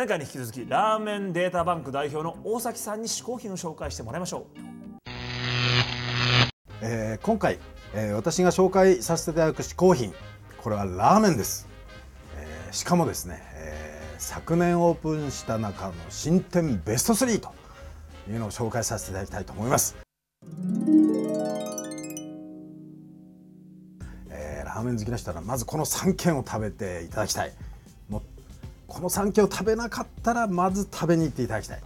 [0.00, 4.60] 前回に引き続きラーメンデータバンク代表の大崎さんに試行品を紹介してもらいましょう、
[6.80, 7.58] えー、今回、
[7.92, 10.14] えー、私が紹介させていただく試行品
[10.56, 11.68] これはラーメンです、
[12.38, 17.52] えー、しかもですね、えー、昨年オープンした中の新店ベスト3と
[18.26, 19.98] いうのを紹介させていただきたいと思います、
[24.30, 27.52] えー、ラーメン好きな人はまずこの3軒を食べていただきたい。
[29.00, 31.80] この3軒を食べなかったらまず食べに行っていただきたい。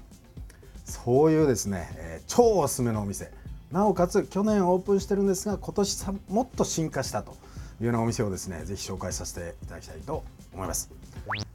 [0.84, 3.30] そういうですね、えー、超おすすめのお店。
[3.70, 7.37] なおかつ去年オープンしてるんですが今年さもっと進化したと
[7.80, 10.90] いうようなお店をですねぜひ紹介させていただきたいと思います、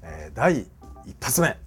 [0.01, 0.65] えー、第
[1.05, 1.57] 一発目、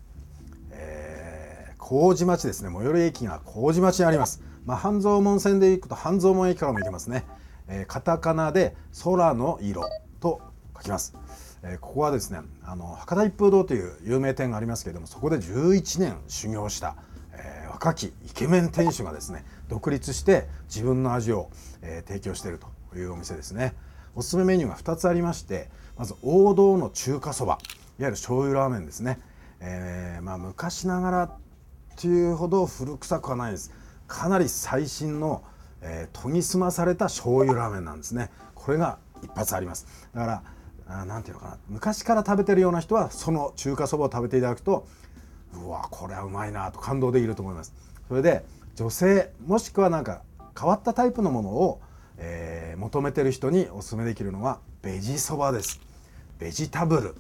[0.71, 2.71] えー、麹町ですね。
[2.75, 4.43] 最寄り駅が麹町にあります。
[4.65, 7.25] まあ、半蔵門線で行くと半蔵門駅からも行けますね、
[7.69, 9.85] えー、カタカナで空の色
[10.21, 10.41] と
[10.77, 11.15] 書きます。
[11.63, 16.97] え、ここはですねあの博多一風堂という有名店がありますけれどもそこで11年修行した、
[17.33, 21.51] えー、若きイケメン店主がですね独立して自分の味を、
[21.83, 23.75] えー、提供しているというお店ですね。
[24.15, 27.59] おすすめメニューが2つありましてまず王道の中華そばいわ
[27.99, 29.19] ゆる醤油ラーメンですね、
[29.61, 31.31] えー、まあ、昔ながらっ
[31.97, 33.73] ていうほど古臭くはないです。
[34.07, 35.45] かなり最新の、
[35.83, 38.31] え、研ぎ澄まされた醤油ラーメンなんですね。
[38.55, 39.87] これが一発あります。
[40.15, 40.43] だから
[41.07, 41.59] 何ていうのかな。
[41.69, 44.87] 昔から食べてるような人はその中華そばを食べていただくと
[45.55, 47.75] うわこれはうまいなと感動できると思います。
[48.09, 50.23] それで女性もしくはなんか
[50.59, 51.81] 変わったタイプのものを、
[52.19, 55.81] えー、求めてる人におすすめできるのはベジそばです。
[56.39, 57.15] ベジタブル。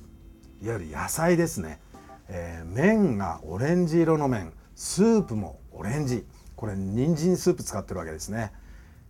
[0.62, 1.80] いわゆる野菜ですね、
[2.28, 4.52] えー、麺がオレンジ色の麺。
[4.74, 6.26] スープもオレンジ。
[6.56, 8.52] これ人参スープ使ってるわけですね。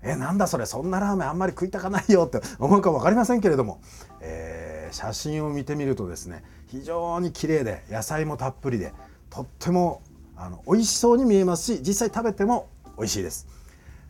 [0.02, 0.66] えなんだそれ。
[0.66, 3.80] そんなラーメンあんまり食いたかないよって思うか分かりませんけれども、
[4.20, 4.51] えー、
[4.92, 8.92] 写真を見てみるとですね非常に綺麗で野菜もたっぷりで
[9.30, 10.02] とっても
[10.36, 13.46] あの美味しそうに見えますし実際食べても美味しいです、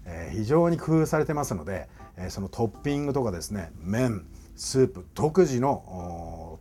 [0.04, 4.26] えー、非常に工夫されてますので、えー、そのトッピングとかですね麺
[4.56, 6.58] スープ独自の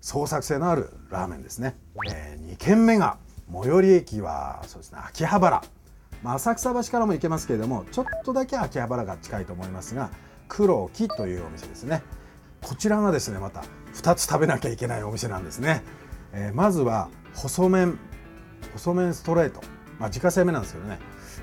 [0.00, 1.76] 創作性のあるラーメンですね、
[2.08, 3.18] えー、2軒目が
[3.52, 5.62] 最寄り駅はそうですね秋葉原。
[6.22, 10.10] まあ、浅草橋からも行けますけれどもちょっとだけ秋葉原が近いと思いますが
[10.48, 12.02] 黒木というお店ですね。
[12.64, 15.82] こちらがですねまた2つ食べなきゃいけないお店なんですね、
[16.32, 17.98] えー、まずは細麺。
[18.72, 19.60] 細麺ストレート、
[19.98, 20.98] まあ、自家製麺なんですけどね、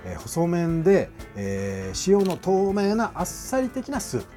[0.05, 4.27] えー、細麺で、えー、塩の透明なあっさり的なスープ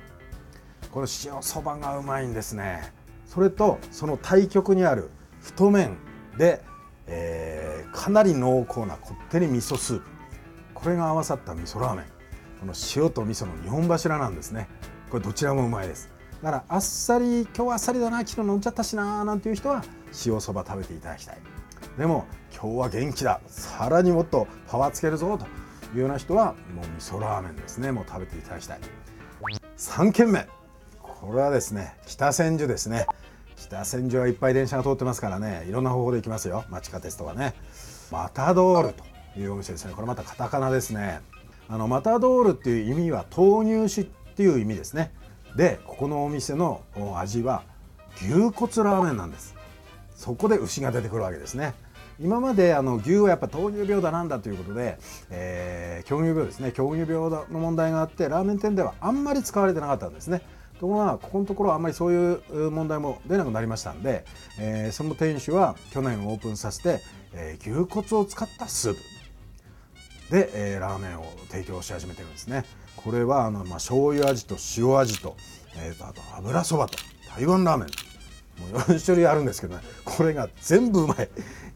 [0.91, 2.93] この塩そばがうまいんですね。
[3.27, 5.97] それとその対極にある太麺
[6.39, 6.62] で、
[7.09, 10.05] えー、かなり濃厚なこってり味噌スープ。
[10.72, 12.05] これが合わさった味噌ラーメン。
[12.61, 14.69] この塩と味噌の2本柱なんですね。
[15.11, 16.14] これどちらもうまいです。
[16.44, 19.82] だからあっさり今日はあっさりだな昨日飲んじゃったしななんていう人は
[20.27, 21.38] 塩そば食べていただきたい。
[21.97, 23.41] でも今日は元気だ。
[23.47, 25.47] さらにもっとパワーつけるぞと
[25.97, 27.93] いうような人はもう味噌ラーメンですね。
[27.93, 28.81] もう食べていただきたい。
[29.78, 30.47] 3軒目。
[31.00, 33.06] これはですね北千住ですね。
[33.56, 35.65] 北千住はいっぱい電車が通ってますからね。
[35.66, 36.66] いろんな方法で行きますよ。
[36.83, 37.54] 地下鉄とかね。
[38.12, 39.94] マタドールというお店ですね。
[39.94, 41.22] これまたカタカナですね。
[41.71, 45.10] あのマタドールっていう意味は豆乳酒っていう意味ですね。
[45.56, 46.82] でここのお店の
[47.16, 47.62] 味は
[48.16, 48.50] 牛骨
[48.88, 49.54] ラーメンなんです。
[50.15, 51.75] そこで牛が出てくるわけですね。
[52.20, 54.98] 今まであの牛はやっぱ糖尿病だなんだということで、
[55.31, 56.70] えー、狂牛病ですね。
[56.72, 60.42] 狂牛病の問題があってラーメン店ではあんまり使われてなかったんですね。
[60.78, 64.25] ところがここのところあんまりそういう問題も出なくなりましたんで、
[64.60, 67.00] えー、その店主は去年オープンさせて、
[67.32, 69.00] えー、牛骨を使ったスープ。
[70.31, 72.65] で、えー、ラーメンを提供し始めてるんですね。
[73.04, 75.37] これはあの、まあ、醤油味と塩味と,、
[75.76, 76.98] えーと、あと油そばと
[77.37, 77.88] 台湾ラーメン。
[78.60, 79.82] もう4種類あるんですけどね。
[80.04, 81.28] これが全部うまい。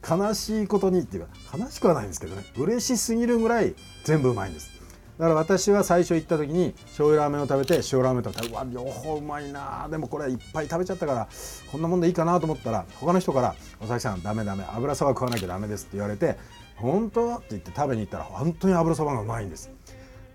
[0.08, 2.44] 悲しいことにっていうか悲しくはないんですけどね。
[2.56, 3.74] 嬉しすぎるぐらい
[4.04, 4.70] 全部うまいんです。
[5.18, 9.88] だから私は最初行った時に醤油ラーメンを食べて塩ラーメンと食べてうわ両方うまいな。
[9.90, 11.28] でもこれいっぱい食べちゃったから
[11.72, 14.64] こんなもんでいいかなと思ったら他の人から「尾崎さんダメダメ。
[14.72, 16.38] 油そば食わなきゃダメです」って言われて
[16.76, 17.34] 本当？
[17.34, 19.68] って言って食べに行ったら本当に油そばがうまいんです。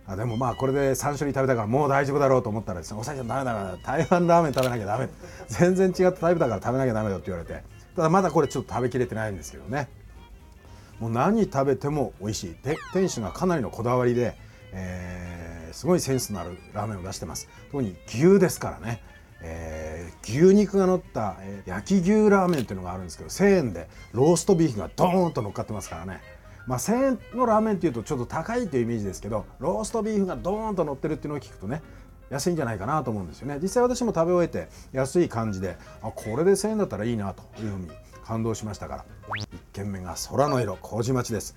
[0.05, 5.09] あでもまあこれで3種類食べたからもう大丈夫だろうと思ったらですね「おさちゃんダメだめだ台湾ラーメン食べなきゃダメ」
[5.47, 7.63] 全然違ったタイプだから食べなきゃダメだって言われて。
[7.95, 9.87] ただまだこれちょっと食べきれてないんですけどね。
[10.99, 12.55] もう何食べても美味しい。
[12.93, 14.35] 店主がかなりのこだわりで、
[14.71, 17.47] えー、すごいセンスのあるラーメンを出してます。
[17.71, 19.01] 特に牛ですからね。
[19.45, 26.21] えー、牛肉が乗った、え、焼き牛ラーメンっていうのがあるんですけど1000円でローストビーフがドーンと乗っかってますからね。
[26.67, 31.81] まあ、1000円のラーメンっていうとちょっと高いというイメージですけどローストビーフがドーンと乗ってるっていうのを聞くとね
[32.29, 33.59] 安いんじゃないかなと思うんですよね。
[33.61, 37.89] 実際私も食べ終えて安い感じであこれで1000円だったらいいなというふうに
[38.23, 39.05] 感動しましたから。
[39.29, 41.55] 1軒目が空の色麹町です。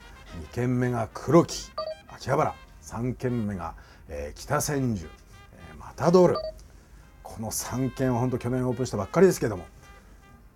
[0.50, 1.70] 2軒目が黒木。
[2.08, 2.54] 秋葉原。
[2.82, 3.74] 3軒目が、
[4.08, 5.08] えー北千住、
[5.52, 6.36] えーマタドール
[7.22, 9.64] この3軒は本当去年オープンしたばっかりですけども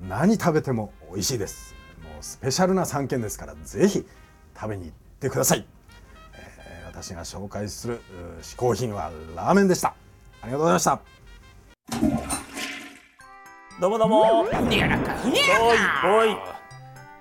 [0.00, 1.74] 何食べても美味しいです。
[2.02, 4.06] もうスペシャルな3軒ですからぜひ
[4.60, 5.64] 食べに行ってください、
[6.34, 8.00] えー私が紹介する
[8.42, 9.94] 嗜好品はラーメンでした。
[10.42, 11.00] ありがとうございました。
[13.80, 14.44] どうもどうも。
[14.44, 16.60] ふにゃらかふにゃらか。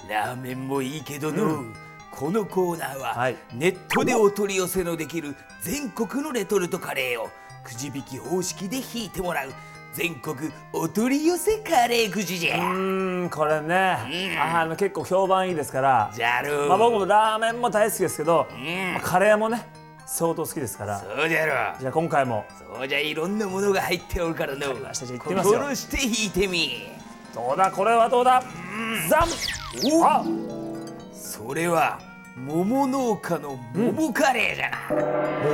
[0.10, 1.64] ラーメンもいいけどの、
[2.12, 3.38] このコーナーは、はい。
[3.54, 7.30] ネットでお取り寄せのできる全国のレトルトカレーを
[7.64, 9.54] くじ引き方式で引いてもらう
[9.94, 10.38] 全国
[10.72, 16.12] お取り寄せカレーくじじうゃ、ーんこれね、あの結構評判いいですから。
[16.14, 18.94] じゃろう、まあ、僕もラーメンも大好きですけど、ん。
[18.94, 19.68] まあカレーもね
[20.06, 21.00] 相当好きですから。
[21.00, 22.46] そうじゃろじゃあ今回も。
[22.76, 24.68] そうじゃいろんなものが入っておるからの。
[24.94, 26.88] 心して引いてみ。
[27.34, 28.44] どうだこれはどうだ？
[29.10, 29.22] ザン。
[29.92, 30.24] おあ。
[31.12, 32.00] それは
[32.38, 34.78] 桃農家の桃カレーじゃな、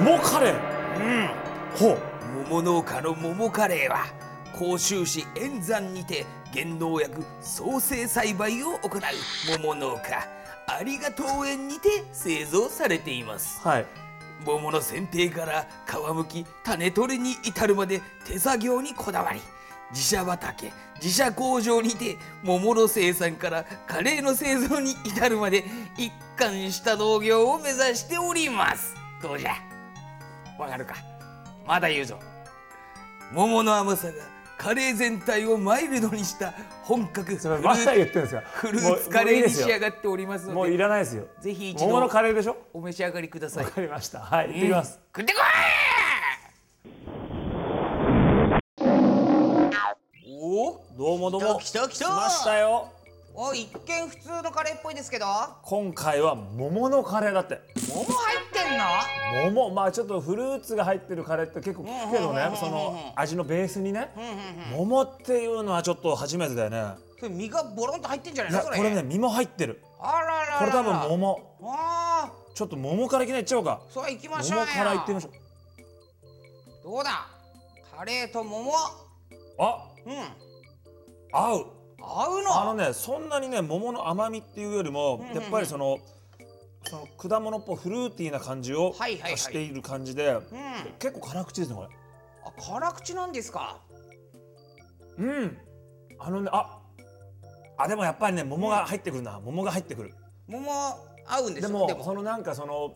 [0.01, 1.29] 桃カレー。
[1.75, 1.97] ほう。
[2.49, 4.05] 桃農家の桃カレーは
[4.57, 9.01] 甲州市円山にて原農薬創生栽培を行う
[9.59, 10.25] 桃農家。
[10.67, 13.59] ありがとう園にて製造されています。
[13.67, 13.85] はい。
[14.45, 19.41] 桃の剪定から皮むき種取りに至るまで手作業にこだわり
[19.91, 25.65] 自社畑自社工場にて桃の生産からカレーの製造に至るまで
[25.97, 28.95] 一貫した農業を目指しております。
[29.21, 29.51] どうじゃ？
[30.57, 30.95] わかるか？
[31.67, 32.17] まだ言うぞ。
[33.33, 34.13] 桃の甘さが
[34.65, 36.51] カレー全体をマイルドにした
[36.81, 41.27] 本格すみませんまだ言ってるんですかフルーツカレーに仕上ががっておりますもういのでらないですよ。
[41.39, 41.85] ぜひ一度。
[41.85, 42.57] 桃のカレーでしょ？
[42.73, 43.65] お召し上がりください。
[43.65, 44.21] わかりました。
[44.21, 45.43] はい行ってきます、食ってこい
[50.41, 51.59] おどうもどうも。
[51.59, 51.89] 来た来た。
[51.89, 52.91] 来た来ましたよ。
[53.35, 55.27] お一見普通のカレーっぽいですけど。
[55.61, 57.61] 今回は桃のカレーだって。
[57.89, 58.07] 桃入
[58.37, 59.51] ってんの？
[59.51, 62.49] 桃まあちょっとフルーツが入ってるカレーって結構聞くけどね。
[62.59, 64.09] その味のベースにね。
[64.75, 66.83] 桃っていうのはちょっと初めてだよね。
[67.19, 69.81] それ身がボロンと入ってんじゃないいのこれね実も入ってる。
[69.99, 71.57] あららこれ多分桃。
[71.63, 73.81] ああちょっと桃からいきなりいっちゃおうか。
[73.89, 74.65] それ行きましょうよ。
[74.65, 75.31] 桃からいってみましょう。
[76.83, 77.27] どうだ？
[77.97, 78.71] カレーと桃。
[79.59, 80.13] あうん。
[81.31, 81.65] 合う。
[81.99, 82.61] 合うの？
[82.61, 85.97] あのねそんなにね桃の甘みっていうよりもやっぱりその
[86.89, 89.33] その果物っぽいフルーティーな感じをはいはいはい。
[89.33, 90.41] 足している感じでうん。
[90.99, 91.89] 結構辛口ですねこれ。
[92.45, 93.79] あ辛口なんですか？
[95.17, 95.57] うん。
[96.19, 96.79] あのねあ
[97.77, 99.39] あでもやっぱりね桃が入ってくるな。
[99.39, 100.13] 桃が入ってくる。
[100.47, 100.71] 桃
[101.27, 102.05] 合うんでですよでもも。
[102.05, 102.93] そのなんかその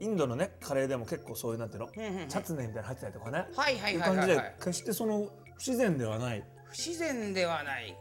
[0.00, 1.88] インドのねカレーでも結構そういうなんていうの？
[1.96, 2.28] うんうんうん。
[2.28, 3.46] チャツネみたいなの入ってたりとかね。
[3.56, 4.28] はいはいいう感じではい。
[4.28, 6.44] はいはい決してその不自然ではない。
[6.64, 7.96] 不自然ではない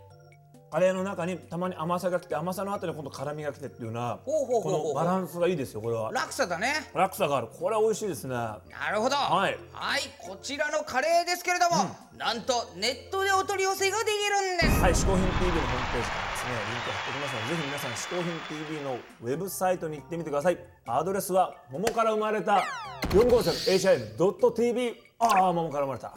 [0.71, 6.13] カレーの中にたまに甘さが来て甘さの後に今度辛みが来てっていうなこのバランスがいいですよこれは。
[6.13, 6.89] 落差だね。
[6.95, 7.47] 落差がある。
[7.47, 8.35] これは美味しいですね。
[8.35, 8.61] な
[8.93, 9.17] るほど。
[9.17, 9.57] はい。
[9.73, 11.75] はいこちらのカレーですけれども、
[12.17, 14.81] なんとネットでお取り寄せができるんです。
[14.81, 20.57] はい、嗜好品 TV のホームページからですね、リンク貼っておきますので、ぜひ皆さん、嗜好品 TV のウェブサイトに行ってみてください。
[20.85, 22.63] アドレスは、桃から生まれた
[23.09, 24.95] 450HIM.tv。
[25.19, 26.15] ああ、桃から生まれた。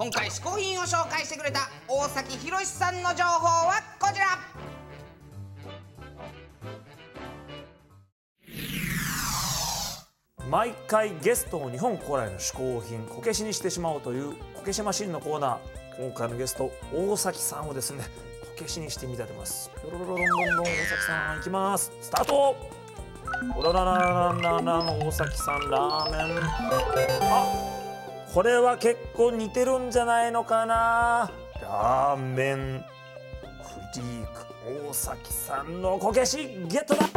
[0.00, 4.38] 今回嗜好品を紹介してくれた大崎宏さんの情報はこちら
[10.48, 16.06] 毎回ゲストを日本古来の嗜好品、こけしにしてしまおうというこけしマシンのコーナー。
[16.08, 18.02] 今回のゲスト、大崎さんをですね、
[18.40, 19.70] こけしにしてみたいと思います。
[19.84, 21.92] ロロロロンロンロン、大崎さん、いきます。
[22.00, 22.56] スタート
[23.54, 23.98] おららら
[24.32, 26.40] ららら大崎さん、ラーメン。
[27.20, 27.69] あ
[28.32, 31.30] これは結構似てるんじゃないのかな。
[31.60, 34.46] ラーメンフリーク
[34.88, 36.36] 大崎さんのこけし
[36.68, 37.08] ゲットだ。